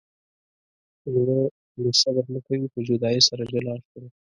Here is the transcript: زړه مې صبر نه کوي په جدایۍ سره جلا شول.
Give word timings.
زړه 1.13 1.39
مې 1.81 1.91
صبر 2.01 2.25
نه 2.33 2.39
کوي 2.47 2.67
په 2.73 2.79
جدایۍ 2.87 3.19
سره 3.29 3.43
جلا 3.51 3.75
شول. 3.87 4.05